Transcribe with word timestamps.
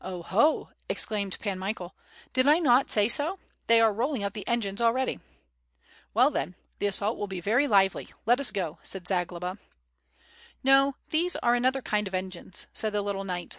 "Oh, 0.00 0.22
ho!" 0.22 0.70
exclaimed 0.88 1.36
Pan 1.40 1.58
Michael, 1.58 1.96
"did 2.32 2.46
I 2.46 2.60
not 2.60 2.92
say 2.92 3.08
so? 3.08 3.40
They 3.66 3.80
are 3.80 3.92
rolling 3.92 4.22
up 4.22 4.32
the 4.32 4.46
engines 4.46 4.80
already." 4.80 5.18
"Well 6.14 6.30
then, 6.30 6.54
the 6.78 6.86
assault 6.86 7.18
will 7.18 7.26
be 7.26 7.40
very 7.40 7.66
lively. 7.66 8.06
Let 8.24 8.38
us 8.38 8.52
go," 8.52 8.78
said 8.84 9.08
Zagloba. 9.08 9.58
"No, 10.62 10.94
these 11.10 11.34
are 11.34 11.56
another 11.56 11.82
kind 11.82 12.06
of 12.06 12.14
engines," 12.14 12.68
said 12.72 12.92
the 12.92 13.02
little 13.02 13.24
knight. 13.24 13.58